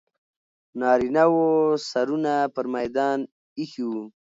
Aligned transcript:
نارینه 0.79 1.25
و 1.33 1.37
سرونه 1.89 2.35
پر 2.53 2.65
میدان 2.73 3.19
ایښي 3.59 3.83
وو. 3.89 4.03